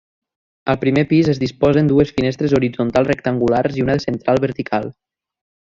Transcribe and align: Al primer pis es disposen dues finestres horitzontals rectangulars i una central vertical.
Al 0.73 0.77
primer 0.83 1.03
pis 1.11 1.29
es 1.33 1.41
disposen 1.43 1.91
dues 1.91 2.13
finestres 2.15 2.57
horitzontals 2.61 3.13
rectangulars 3.13 3.79
i 3.81 3.87
una 3.89 3.99
central 4.09 4.43
vertical. 4.49 4.93